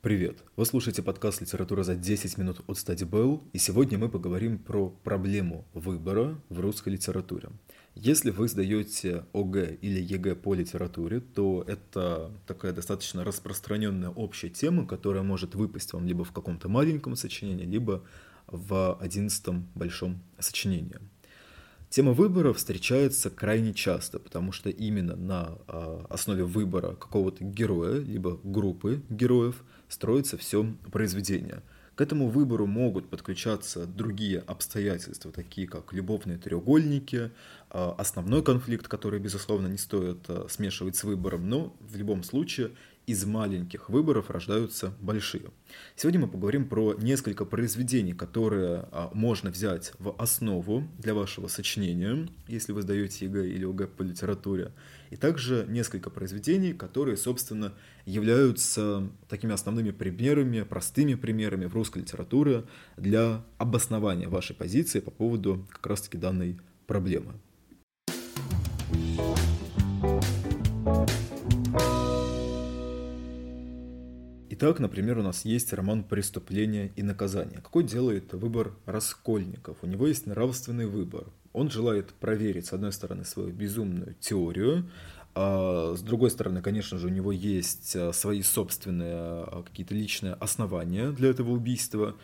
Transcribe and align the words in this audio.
Привет! 0.00 0.44
Вы 0.54 0.64
слушаете 0.64 1.02
подкаст 1.02 1.40
«Литература 1.40 1.82
за 1.82 1.96
10 1.96 2.38
минут» 2.38 2.60
от 2.68 2.78
Study 2.78 3.02
Bell, 3.02 3.42
и 3.52 3.58
сегодня 3.58 3.98
мы 3.98 4.08
поговорим 4.08 4.56
про 4.56 4.90
проблему 4.90 5.66
выбора 5.74 6.40
в 6.48 6.60
русской 6.60 6.90
литературе. 6.90 7.48
Если 7.96 8.30
вы 8.30 8.46
сдаете 8.46 9.24
ОГЭ 9.32 9.76
или 9.80 10.00
ЕГЭ 10.00 10.36
по 10.36 10.54
литературе, 10.54 11.18
то 11.18 11.64
это 11.66 12.30
такая 12.46 12.72
достаточно 12.72 13.24
распространенная 13.24 14.10
общая 14.10 14.50
тема, 14.50 14.86
которая 14.86 15.24
может 15.24 15.56
выпасть 15.56 15.92
вам 15.92 16.06
либо 16.06 16.22
в 16.22 16.30
каком-то 16.30 16.68
маленьком 16.68 17.16
сочинении, 17.16 17.64
либо 17.64 18.04
в 18.46 18.96
одиннадцатом 19.00 19.66
большом 19.74 20.22
сочинении. 20.38 21.00
Тема 21.90 22.12
выбора 22.12 22.52
встречается 22.52 23.30
крайне 23.30 23.72
часто, 23.72 24.18
потому 24.18 24.52
что 24.52 24.68
именно 24.68 25.16
на 25.16 25.58
э, 25.66 26.04
основе 26.10 26.44
выбора 26.44 26.94
какого-то 26.94 27.44
героя, 27.44 27.98
либо 27.98 28.38
группы 28.44 29.02
героев, 29.08 29.64
строится 29.88 30.36
все 30.36 30.66
произведение. 30.92 31.62
К 31.94 32.02
этому 32.02 32.28
выбору 32.28 32.66
могут 32.66 33.08
подключаться 33.08 33.86
другие 33.86 34.40
обстоятельства, 34.40 35.32
такие 35.32 35.66
как 35.66 35.94
любовные 35.94 36.36
треугольники, 36.36 37.30
э, 37.70 37.92
основной 37.96 38.44
конфликт, 38.44 38.86
который, 38.86 39.18
безусловно, 39.18 39.66
не 39.66 39.78
стоит 39.78 40.18
э, 40.28 40.46
смешивать 40.50 40.94
с 40.94 41.04
выбором, 41.04 41.48
но 41.48 41.74
в 41.80 41.96
любом 41.96 42.22
случае 42.22 42.72
из 43.08 43.24
маленьких 43.24 43.88
выборов 43.88 44.28
рождаются 44.28 44.92
большие. 45.00 45.50
Сегодня 45.96 46.20
мы 46.20 46.28
поговорим 46.28 46.68
про 46.68 46.92
несколько 46.92 47.46
произведений, 47.46 48.12
которые 48.12 48.86
а, 48.92 49.10
можно 49.14 49.50
взять 49.50 49.92
в 49.98 50.14
основу 50.18 50.86
для 50.98 51.14
вашего 51.14 51.48
сочинения, 51.48 52.28
если 52.48 52.72
вы 52.72 52.82
сдаете 52.82 53.24
ЕГЭ 53.24 53.48
или 53.48 53.64
ОГЭ 53.64 53.86
по 53.86 54.02
литературе, 54.02 54.72
и 55.08 55.16
также 55.16 55.64
несколько 55.70 56.10
произведений, 56.10 56.74
которые, 56.74 57.16
собственно, 57.16 57.72
являются 58.04 59.08
такими 59.30 59.54
основными 59.54 59.90
примерами, 59.90 60.60
простыми 60.60 61.14
примерами 61.14 61.64
в 61.64 61.74
русской 61.74 62.00
литературе 62.00 62.64
для 62.98 63.42
обоснования 63.56 64.28
вашей 64.28 64.54
позиции 64.54 65.00
по 65.00 65.10
поводу 65.10 65.66
как 65.70 65.86
раз-таки 65.86 66.18
данной 66.18 66.60
проблемы. 66.86 67.32
Итак, 74.60 74.80
например, 74.80 75.18
у 75.18 75.22
нас 75.22 75.44
есть 75.44 75.72
роман 75.72 76.02
«Преступление 76.02 76.90
и 76.96 77.04
наказание». 77.04 77.60
Какой 77.60 77.84
делает 77.84 78.32
выбор 78.32 78.74
Раскольников? 78.86 79.76
У 79.82 79.86
него 79.86 80.08
есть 80.08 80.26
нравственный 80.26 80.86
выбор. 80.86 81.26
Он 81.52 81.70
желает 81.70 82.12
проверить, 82.14 82.66
с 82.66 82.72
одной 82.72 82.90
стороны, 82.90 83.24
свою 83.24 83.52
безумную 83.52 84.16
теорию, 84.18 84.90
а 85.36 85.94
с 85.94 86.02
другой 86.02 86.32
стороны, 86.32 86.60
конечно 86.60 86.98
же, 86.98 87.06
у 87.06 87.10
него 87.10 87.30
есть 87.30 87.94
а, 87.94 88.12
свои 88.12 88.42
собственные 88.42 89.14
а, 89.14 89.62
какие-то 89.64 89.94
личные 89.94 90.32
основания 90.32 91.12
для 91.12 91.28
этого 91.30 91.52
убийства. 91.52 92.16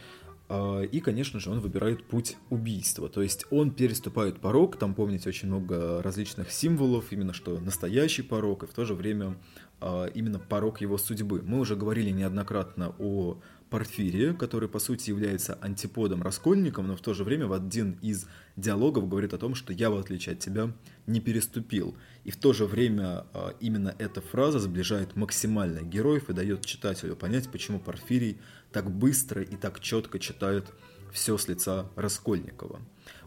А, 0.48 0.82
и, 0.82 1.00
конечно 1.00 1.40
же, 1.40 1.50
он 1.50 1.60
выбирает 1.60 2.04
путь 2.04 2.36
убийства. 2.50 3.08
То 3.08 3.22
есть 3.22 3.46
он 3.50 3.70
переступает 3.70 4.40
порог, 4.40 4.76
там, 4.76 4.94
помните, 4.94 5.28
очень 5.28 5.48
много 5.48 6.02
различных 6.02 6.50
символов, 6.50 7.12
именно 7.12 7.32
что 7.32 7.58
настоящий 7.58 8.22
порог, 8.22 8.64
и 8.64 8.66
в 8.66 8.74
то 8.74 8.84
же 8.84 8.94
время 8.94 9.36
а, 9.80 10.06
именно 10.06 10.38
порог 10.38 10.80
его 10.80 10.98
судьбы. 10.98 11.42
Мы 11.42 11.58
уже 11.58 11.76
говорили 11.76 12.10
неоднократно 12.10 12.94
о 12.98 13.38
Порфирии, 13.74 14.32
который, 14.34 14.68
по 14.68 14.78
сути, 14.78 15.10
является 15.10 15.58
антиподом 15.60 16.22
Раскольником, 16.22 16.86
но 16.86 16.94
в 16.94 17.00
то 17.00 17.12
же 17.12 17.24
время 17.24 17.48
в 17.48 17.52
один 17.52 17.98
из 18.02 18.28
диалогов 18.54 19.08
говорит 19.08 19.34
о 19.34 19.38
том, 19.38 19.56
что 19.56 19.72
я, 19.72 19.90
в 19.90 19.96
отличие 19.96 20.34
от 20.34 20.38
тебя, 20.38 20.70
не 21.08 21.18
переступил. 21.18 21.96
И 22.22 22.30
в 22.30 22.36
то 22.36 22.52
же 22.52 22.66
время 22.66 23.26
а, 23.32 23.52
именно 23.58 23.92
эта 23.98 24.20
фраза 24.20 24.60
сближает 24.60 25.16
максимально 25.16 25.80
героев 25.80 26.30
и 26.30 26.32
дает 26.32 26.64
читателю 26.64 27.16
понять, 27.16 27.50
почему 27.50 27.80
Порфирий 27.80 28.38
так 28.70 28.88
быстро 28.92 29.42
и 29.42 29.56
так 29.56 29.80
четко 29.80 30.20
читает 30.20 30.72
все 31.14 31.38
с 31.38 31.48
лица 31.48 31.86
Раскольникова. 31.94 32.80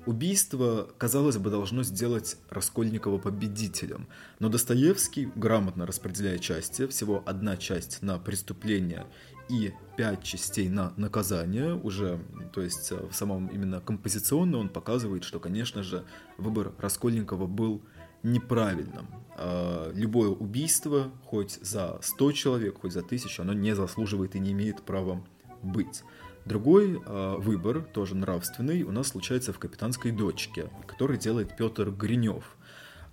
Убийство, 0.06 0.90
казалось 0.98 1.38
бы, 1.38 1.50
должно 1.50 1.84
сделать 1.84 2.38
Раскольникова 2.50 3.18
победителем, 3.18 4.08
но 4.40 4.50
Достоевский, 4.50 5.31
грамотно 5.36 5.86
распределяя 5.86 6.38
части, 6.38 6.86
всего 6.88 7.24
одна 7.26 7.58
часть 7.58 8.02
на 8.02 8.20
преступление 8.20 9.08
и 9.50 9.74
пять 9.96 10.22
частей 10.24 10.70
на 10.70 10.94
наказание, 10.97 11.76
уже, 11.76 12.20
то 12.53 12.62
есть 12.62 12.92
э, 12.92 13.08
в 13.09 13.16
самом 13.16 13.47
именно 13.47 13.80
композиционно 13.80 14.58
он 14.58 14.68
показывает, 14.68 15.24
что, 15.24 15.40
конечно 15.40 15.81
же, 15.84 16.06
выбор 16.38 16.74
Раскольникова 16.78 17.47
был 17.47 17.81
неправильным. 18.24 19.08
А, 19.38 19.92
любое 19.94 20.30
убийство, 20.30 21.12
хоть 21.24 21.59
за 21.62 22.00
100 22.02 22.31
человек, 22.34 22.81
хоть 22.81 22.92
за 22.92 23.03
тысячу, 23.03 23.44
оно 23.44 23.53
не 23.53 23.74
заслуживает 23.74 24.36
и 24.36 24.40
не 24.40 24.52
имеет 24.52 24.81
права 24.84 25.24
быть. 25.62 26.03
Другой 26.47 27.02
э, 27.06 27.35
выбор, 27.40 27.81
тоже 27.81 28.16
нравственный, 28.16 28.84
у 28.84 28.91
нас 28.91 29.09
случается 29.09 29.52
в 29.52 29.59
«Капитанской 29.59 30.12
дочке», 30.12 30.69
который 30.88 31.18
делает 31.18 31.58
Петр 31.58 31.91
Гринев. 31.91 32.56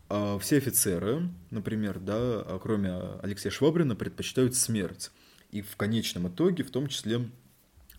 Э, 0.08 0.38
все 0.40 0.58
офицеры, 0.58 1.28
например, 1.50 1.98
да, 1.98 2.44
кроме 2.62 2.92
Алексея 3.22 3.50
Швабрина, 3.50 3.96
предпочитают 3.96 4.54
смерть. 4.54 5.10
И 5.50 5.62
в 5.62 5.74
конечном 5.76 6.28
итоге, 6.28 6.62
в 6.62 6.70
том 6.70 6.86
числе 6.86 7.28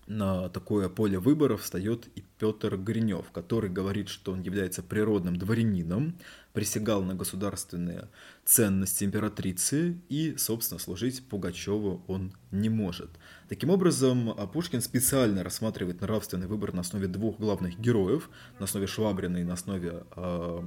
на 0.08 0.48
такое 0.48 0.88
поле 0.88 1.20
выборов 1.20 1.64
встает 1.64 2.08
и 2.16 2.24
Петр 2.40 2.78
Гринев, 2.78 3.32
который 3.32 3.70
говорит, 3.70 4.08
что 4.08 4.32
он 4.32 4.42
является 4.42 4.84
природным 4.84 5.36
дворянином, 5.36 6.18
присягал 6.56 7.04
на 7.04 7.14
государственные 7.16 8.08
ценности 8.46 9.04
императрицы 9.04 9.98
и, 10.08 10.36
собственно, 10.38 10.80
служить 10.80 11.28
Пугачеву 11.28 12.02
он 12.08 12.32
не 12.52 12.70
может. 12.70 13.10
Таким 13.50 13.70
образом, 13.70 14.34
Пушкин 14.54 14.82
специально 14.82 15.44
рассматривает 15.44 16.02
нравственный 16.02 16.48
выбор 16.48 16.74
на 16.74 16.82
основе 16.82 17.08
двух 17.08 17.38
главных 17.38 17.78
героев, 17.78 18.30
на 18.58 18.64
основе 18.66 18.88
Швабрина 18.88 19.38
и 19.38 19.44
на 19.44 19.54
основе 19.54 20.04
э, 20.16 20.62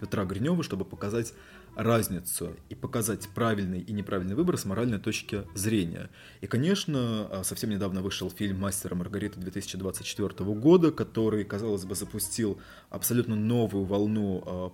Петра 0.00 0.24
Гринева, 0.24 0.62
чтобы 0.62 0.86
показать 0.86 1.34
разницу 1.76 2.56
и 2.68 2.74
показать 2.74 3.28
правильный 3.34 3.80
и 3.80 3.92
неправильный 3.92 4.34
выбор 4.34 4.56
с 4.56 4.64
моральной 4.64 4.98
точки 4.98 5.42
зрения. 5.54 6.10
И, 6.40 6.46
конечно, 6.46 7.28
а, 7.30 7.42
совсем 7.44 7.70
недавно 7.70 8.02
вышел 8.02 8.30
фильм 8.30 8.60
«Мастер 8.60 8.94
Маргарита» 8.94 9.40
2024 9.40 10.54
года, 10.54 10.92
который, 10.92 11.44
казалось 11.44 11.84
бы, 11.84 11.94
запустил 11.94 12.60
абсолютно 12.90 13.34
новую 13.34 13.84
волну 13.84 14.42
э, 14.44 14.70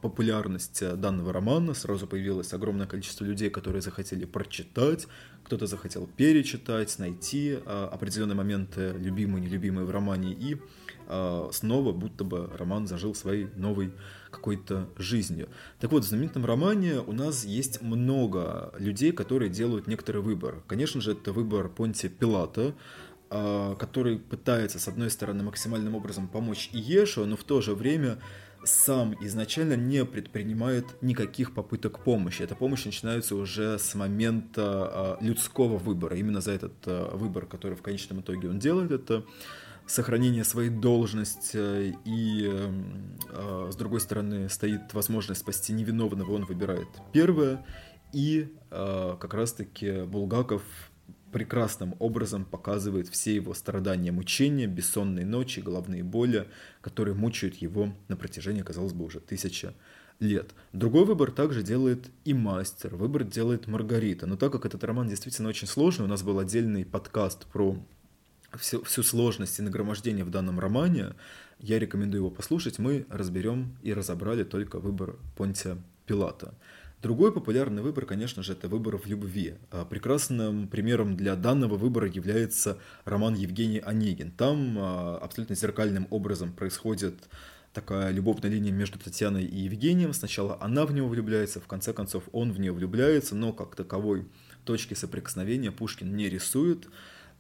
популярности 0.60 0.97
данного 0.97 1.32
романа. 1.32 1.75
Сразу 1.75 2.06
появилось 2.06 2.53
огромное 2.53 2.87
количество 2.87 3.25
людей, 3.25 3.50
которые 3.50 3.82
захотели 3.82 4.25
прочитать, 4.25 5.06
кто-то 5.44 5.66
захотел 5.66 6.06
перечитать, 6.16 6.98
найти 6.98 7.59
э, 7.65 7.88
определенные 7.93 8.37
моменты, 8.37 8.94
любимые, 8.99 9.44
нелюбимые 9.44 9.84
в 9.84 9.91
романе, 9.91 10.32
и 10.32 10.56
э, 11.09 11.49
снова 11.53 11.93
будто 11.93 12.25
бы 12.25 12.50
роман 12.59 12.87
зажил 12.87 13.15
своей 13.15 13.49
новой 13.56 13.93
какой-то 14.31 14.88
жизнью. 14.97 15.49
Так 15.81 15.93
вот, 15.93 16.04
в 16.04 16.09
знаменитом 16.09 16.44
романе 16.44 17.00
у 17.06 17.12
нас 17.12 17.44
есть 17.44 17.82
много 17.82 18.72
людей, 18.78 19.12
которые 19.12 19.50
делают 19.50 19.87
некоторый 19.87 20.22
выбор. 20.22 20.62
Конечно 20.66 21.00
же, 21.00 21.12
это 21.12 21.32
выбор 21.32 21.69
Понти 21.69 22.09
Пилата, 22.09 22.75
а, 23.31 23.75
который 23.76 24.19
пытается, 24.19 24.78
с 24.78 24.88
одной 24.88 25.10
стороны, 25.10 25.43
максимальным 25.43 25.94
образом 25.94 26.28
помочь 26.28 26.70
Иешу, 26.72 27.26
но 27.26 27.37
в 27.37 27.44
то 27.44 27.60
же 27.60 27.75
время 27.75 28.19
сам 28.65 29.15
изначально 29.25 29.75
не 29.75 30.04
предпринимает 30.04 30.84
никаких 31.03 31.54
попыток 31.54 32.04
помощи. 32.04 32.43
Эта 32.43 32.54
помощь 32.54 32.84
начинается 32.84 33.34
уже 33.34 33.78
с 33.78 33.94
момента 33.94 35.19
э, 35.21 35.25
людского 35.25 35.78
выбора. 35.78 36.16
Именно 36.16 36.41
за 36.41 36.53
этот 36.53 36.75
э, 36.87 37.10
выбор, 37.12 37.47
который 37.47 37.76
в 37.76 37.82
конечном 37.82 38.20
итоге 38.20 38.49
он 38.49 38.59
делает, 38.59 38.91
это 38.91 39.25
сохранение 39.87 40.44
своей 40.44 40.70
должности 40.70 41.97
и, 42.04 42.50
э, 42.50 43.70
с 43.72 43.76
другой 43.76 44.00
стороны, 44.00 44.49
стоит 44.49 44.93
возможность 44.93 45.41
спасти 45.41 45.72
невиновного, 45.72 46.32
он 46.32 46.44
выбирает 46.44 46.88
первое. 47.12 47.65
И 48.12 48.53
как 48.70 49.34
раз-таки 49.34 50.03
Булгаков 50.03 50.62
прекрасным 51.33 51.95
образом 51.99 52.45
показывает 52.45 53.09
все 53.09 53.35
его 53.35 53.55
страдания, 53.55 54.12
мучения, 54.12 54.67
бессонные 54.67 55.27
ночи, 55.27 55.61
головные 55.61 56.03
боли, 56.03 56.49
которые 56.81 57.15
мучают 57.15 57.56
его 57.56 57.93
на 58.09 58.17
протяжении, 58.17 58.62
казалось 58.62 58.93
бы, 58.93 59.05
уже 59.05 59.21
тысячи 59.21 59.73
лет. 60.21 60.50
Другой 60.73 61.05
выбор 61.05 61.31
также 61.31 61.62
делает 61.62 62.11
и 62.25 62.35
мастер, 62.35 62.94
выбор 62.94 63.25
делает 63.25 63.67
Маргарита. 63.67 64.27
Но 64.27 64.37
так 64.37 64.53
как 64.53 64.67
этот 64.67 64.85
роман 64.85 65.09
действительно 65.09 65.49
очень 65.49 65.67
сложный, 65.67 66.05
у 66.05 66.09
нас 66.09 66.23
был 66.23 66.38
отдельный 66.38 66.85
подкаст 66.85 67.47
про 67.47 67.76
всю, 68.56 68.83
всю 68.85 69.03
сложность 69.03 69.59
и 69.59 69.62
нагромождение 69.62 70.25
в 70.25 70.31
данном 70.31 70.61
романе, 70.61 71.15
я 71.59 71.79
рекомендую 71.79 72.21
его 72.21 72.31
послушать. 72.31 72.79
Мы 72.79 73.06
разберем 73.11 73.76
и 73.83 73.93
разобрали 73.93 74.44
только 74.44 74.79
выбор 74.79 75.17
Понтия 75.37 75.79
Пилата. 76.06 76.55
Другой 77.02 77.32
популярный 77.32 77.82
выбор, 77.82 78.05
конечно 78.05 78.43
же, 78.43 78.52
это 78.52 78.69
выбор 78.69 78.99
в 78.99 79.06
любви. 79.06 79.55
А 79.70 79.87
прекрасным 79.87 80.69
примером 80.69 81.17
для 81.17 81.35
данного 81.35 81.76
выбора 81.76 82.06
является 82.08 82.79
роман 83.06 83.35
Евгений 83.35 83.79
Онегин. 83.79 84.31
Там 84.32 84.76
а, 84.79 85.17
абсолютно 85.17 85.56
зеркальным 85.56 86.06
образом 86.11 86.52
происходит 86.52 87.14
такая 87.73 88.11
любовная 88.11 88.50
линия 88.50 88.70
между 88.70 88.99
Татьяной 88.99 89.44
и 89.44 89.61
Евгением. 89.61 90.12
Сначала 90.12 90.58
она 90.61 90.85
в 90.85 90.93
него 90.93 91.08
влюбляется, 91.08 91.61
в 91.61 91.67
конце 91.67 91.94
концов 91.94 92.25
он 92.32 92.52
в 92.52 92.61
нее 92.61 92.73
влюбляется, 92.73 93.35
но 93.35 93.55
как 93.55 93.76
таковой 93.76 94.29
точки 94.64 94.93
соприкосновения 94.93 95.73
Пушкин 95.73 96.14
не 96.14 96.29
рисует. 96.29 96.87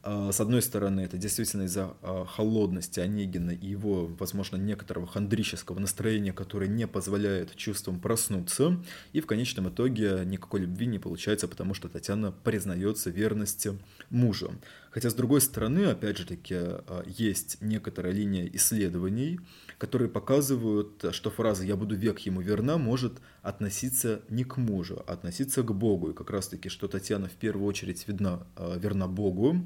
А, 0.02 0.32
с 0.32 0.40
одной 0.40 0.62
стороны, 0.62 1.00
это 1.00 1.18
действительно 1.18 1.64
из-за 1.64 1.94
а, 2.00 2.24
холодности 2.24 3.00
Онегина 3.00 3.50
и 3.50 3.66
его, 3.66 4.06
возможно, 4.06 4.56
некоторого 4.56 5.06
хандрического 5.06 5.78
настроения, 5.78 6.32
которое 6.32 6.68
не 6.68 6.86
позволяет 6.86 7.54
чувствам 7.56 8.00
проснуться. 8.00 8.82
И 9.12 9.20
в 9.20 9.26
конечном 9.26 9.68
итоге 9.68 10.22
никакой 10.24 10.60
любви 10.60 10.86
не 10.86 10.98
получается, 10.98 11.48
потому 11.48 11.74
что 11.74 11.88
Татьяна 11.88 12.32
признается 12.32 13.10
верности 13.10 13.78
мужа. 14.08 14.50
Хотя, 14.90 15.10
с 15.10 15.14
другой 15.14 15.40
стороны, 15.42 15.84
опять 15.84 16.16
же 16.16 16.26
таки, 16.26 16.54
а, 16.54 17.04
есть 17.06 17.58
некоторая 17.60 18.14
линия 18.14 18.48
исследований, 18.54 19.38
которые 19.76 20.08
показывают, 20.08 21.04
что 21.12 21.30
фраза 21.30 21.64
«я 21.64 21.76
буду 21.76 21.94
век 21.94 22.20
ему 22.20 22.40
верна» 22.40 22.78
может 22.78 23.20
относиться 23.42 24.22
не 24.30 24.44
к 24.44 24.56
мужу, 24.56 25.04
а 25.06 25.12
относиться 25.12 25.62
к 25.62 25.74
Богу. 25.74 26.10
И 26.10 26.14
как 26.14 26.30
раз-таки, 26.30 26.70
что 26.70 26.88
Татьяна 26.88 27.28
в 27.28 27.32
первую 27.32 27.66
очередь 27.66 28.06
видна, 28.08 28.46
верна 28.56 29.06
Богу, 29.06 29.56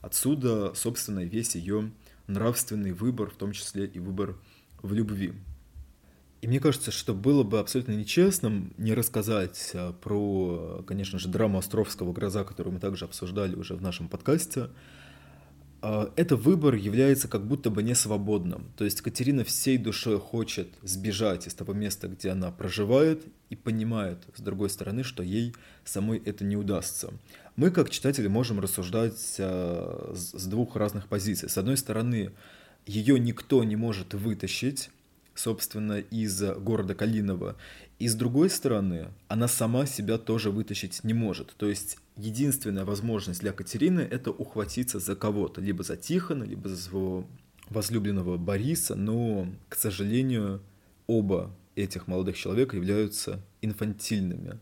Отсюда, 0.00 0.72
собственно, 0.74 1.24
весь 1.24 1.54
ее 1.54 1.90
нравственный 2.26 2.92
выбор, 2.92 3.30
в 3.30 3.34
том 3.34 3.52
числе 3.52 3.86
и 3.86 3.98
выбор 3.98 4.36
в 4.82 4.92
любви. 4.92 5.32
И 6.42 6.48
мне 6.48 6.58
кажется, 6.58 6.90
что 6.90 7.14
было 7.14 7.44
бы 7.44 7.60
абсолютно 7.60 7.92
нечестным 7.92 8.74
не 8.76 8.94
рассказать 8.94 9.70
а, 9.74 9.92
про, 9.92 10.82
конечно 10.86 11.20
же, 11.20 11.28
драму 11.28 11.58
Островского 11.58 12.12
«Гроза», 12.12 12.42
которую 12.42 12.74
мы 12.74 12.80
также 12.80 13.04
обсуждали 13.04 13.54
уже 13.54 13.76
в 13.76 13.82
нашем 13.82 14.08
подкасте. 14.08 14.68
А, 15.82 16.12
это 16.16 16.34
выбор 16.34 16.74
является 16.74 17.28
как 17.28 17.46
будто 17.46 17.70
бы 17.70 17.84
не 17.84 17.94
свободным. 17.94 18.72
То 18.76 18.84
есть 18.84 19.02
Катерина 19.02 19.44
всей 19.44 19.78
душой 19.78 20.18
хочет 20.18 20.68
сбежать 20.82 21.46
из 21.46 21.54
того 21.54 21.74
места, 21.74 22.08
где 22.08 22.30
она 22.30 22.50
проживает, 22.50 23.24
и 23.48 23.54
понимает, 23.54 24.24
с 24.34 24.40
другой 24.40 24.68
стороны, 24.68 25.04
что 25.04 25.22
ей 25.22 25.54
самой 25.84 26.18
это 26.24 26.42
не 26.42 26.56
удастся 26.56 27.12
мы 27.56 27.70
как 27.70 27.90
читатели 27.90 28.28
можем 28.28 28.60
рассуждать 28.60 29.36
э, 29.38 30.12
с 30.14 30.46
двух 30.46 30.76
разных 30.76 31.08
позиций. 31.08 31.48
С 31.48 31.58
одной 31.58 31.76
стороны, 31.76 32.32
ее 32.86 33.18
никто 33.18 33.62
не 33.64 33.76
может 33.76 34.14
вытащить, 34.14 34.90
собственно, 35.34 35.98
из 35.98 36.42
города 36.42 36.94
Калинова. 36.94 37.56
И 37.98 38.08
с 38.08 38.14
другой 38.14 38.50
стороны, 38.50 39.08
она 39.28 39.48
сама 39.48 39.86
себя 39.86 40.18
тоже 40.18 40.50
вытащить 40.50 41.04
не 41.04 41.14
может. 41.14 41.54
То 41.56 41.68
есть 41.68 41.98
единственная 42.16 42.84
возможность 42.84 43.40
для 43.40 43.52
Катерины– 43.52 44.00
это 44.10 44.30
ухватиться 44.30 44.98
за 44.98 45.14
кого-то. 45.14 45.60
Либо 45.60 45.82
за 45.82 45.96
Тихона, 45.96 46.44
либо 46.44 46.68
за 46.68 46.76
своего 46.76 47.26
возлюбленного 47.68 48.38
Бориса. 48.38 48.94
Но, 48.94 49.46
к 49.68 49.76
сожалению, 49.76 50.62
оба 51.06 51.54
этих 51.76 52.06
молодых 52.06 52.36
человека 52.36 52.76
являются 52.76 53.40
инфантильными. 53.60 54.58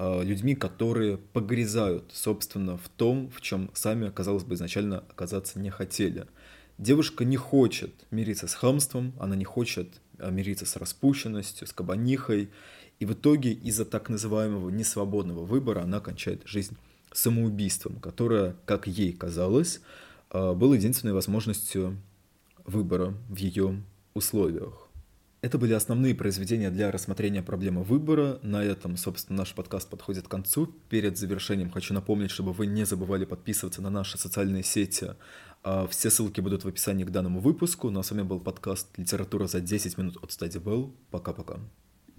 Э, 0.00 0.22
людьми, 0.22 0.54
которые 0.54 1.16
погрязают, 1.16 2.12
собственно, 2.14 2.76
в 2.76 2.88
том, 2.88 3.28
в 3.30 3.40
чем 3.40 3.68
сами, 3.74 4.10
казалось 4.10 4.44
бы, 4.44 4.54
изначально 4.54 5.00
оказаться 5.10 5.58
не 5.58 5.70
хотели. 5.70 6.26
Девушка 6.78 7.24
не 7.24 7.36
хочет 7.36 8.06
мириться 8.12 8.46
с 8.46 8.54
хамством, 8.54 9.12
она 9.18 9.34
не 9.34 9.44
хочет 9.44 9.88
э, 10.18 10.30
мириться 10.30 10.66
с 10.66 10.76
распущенностью, 10.76 11.66
с 11.66 11.72
кабанихой, 11.72 12.48
и 13.00 13.06
в 13.06 13.14
итоге 13.14 13.50
из-за 13.50 13.84
так 13.84 14.08
называемого 14.08 14.70
несвободного 14.70 15.44
выбора 15.44 15.82
она 15.82 15.98
кончает 15.98 16.42
жизнь 16.46 16.76
самоубийством, 17.12 17.96
которое, 17.98 18.54
как 18.66 18.86
ей 18.86 19.12
казалось, 19.12 19.80
э, 20.30 20.52
было 20.52 20.74
единственной 20.74 21.12
возможностью 21.12 21.96
выбора 22.64 23.14
в 23.28 23.36
ее 23.36 23.82
условиях. 24.14 24.87
Это 25.40 25.56
были 25.56 25.72
основные 25.72 26.16
произведения 26.16 26.68
для 26.68 26.90
рассмотрения 26.90 27.42
проблемы 27.42 27.84
выбора. 27.84 28.40
На 28.42 28.64
этом, 28.64 28.96
собственно, 28.96 29.38
наш 29.38 29.54
подкаст 29.54 29.88
подходит 29.88 30.26
к 30.26 30.30
концу. 30.30 30.66
Перед 30.88 31.16
завершением 31.16 31.70
хочу 31.70 31.94
напомнить, 31.94 32.32
чтобы 32.32 32.52
вы 32.52 32.66
не 32.66 32.84
забывали 32.84 33.24
подписываться 33.24 33.80
на 33.80 33.88
наши 33.88 34.18
социальные 34.18 34.64
сети. 34.64 35.14
А, 35.62 35.86
все 35.86 36.10
ссылки 36.10 36.40
будут 36.40 36.64
в 36.64 36.68
описании 36.68 37.04
к 37.04 37.10
данному 37.10 37.38
выпуску. 37.38 37.88
Ну 37.88 38.00
а 38.00 38.02
с 38.02 38.10
вами 38.10 38.22
был 38.22 38.40
подкаст 38.40 38.88
«Литература 38.98 39.46
за 39.46 39.60
10 39.60 39.96
минут» 39.96 40.16
от 40.20 40.30
Study. 40.30 40.92
Пока-пока. 41.12 41.60